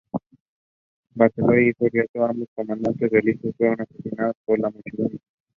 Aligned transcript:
Barceló 1.13 1.59
y 1.59 1.65
el 1.65 1.67
hijo 1.69 1.83
de 1.83 1.89
Riaño, 1.91 2.27
ambos 2.31 2.47
comandantes 2.55 3.11
realistas, 3.11 3.53
fueron 3.55 3.81
asesinados 3.81 4.35
por 4.47 4.57
la 4.57 4.71
muchedumbre. 4.71 5.19